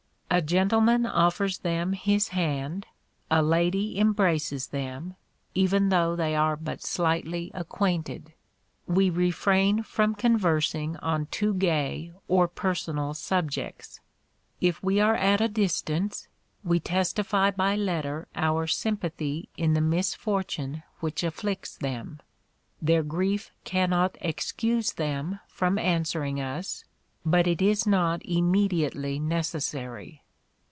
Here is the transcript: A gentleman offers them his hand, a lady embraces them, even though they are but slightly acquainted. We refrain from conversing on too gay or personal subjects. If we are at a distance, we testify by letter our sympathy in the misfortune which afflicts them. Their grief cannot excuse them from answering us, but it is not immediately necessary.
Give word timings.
A 0.33 0.41
gentleman 0.41 1.05
offers 1.05 1.57
them 1.57 1.91
his 1.91 2.29
hand, 2.29 2.85
a 3.29 3.43
lady 3.43 3.99
embraces 3.99 4.67
them, 4.67 5.17
even 5.53 5.89
though 5.89 6.15
they 6.15 6.37
are 6.37 6.55
but 6.55 6.81
slightly 6.81 7.51
acquainted. 7.53 8.31
We 8.87 9.09
refrain 9.09 9.83
from 9.83 10.15
conversing 10.15 10.95
on 10.97 11.25
too 11.25 11.53
gay 11.53 12.13
or 12.29 12.47
personal 12.47 13.13
subjects. 13.13 13.99
If 14.61 14.81
we 14.81 15.01
are 15.01 15.15
at 15.15 15.41
a 15.41 15.49
distance, 15.49 16.29
we 16.63 16.79
testify 16.79 17.51
by 17.51 17.75
letter 17.75 18.29
our 18.33 18.67
sympathy 18.67 19.49
in 19.57 19.73
the 19.73 19.81
misfortune 19.81 20.81
which 21.01 21.25
afflicts 21.25 21.75
them. 21.75 22.21
Their 22.81 23.03
grief 23.03 23.51
cannot 23.65 24.17
excuse 24.21 24.93
them 24.93 25.41
from 25.49 25.77
answering 25.77 26.39
us, 26.39 26.85
but 27.23 27.45
it 27.45 27.61
is 27.61 27.85
not 27.85 28.21
immediately 28.25 29.19
necessary. 29.19 30.19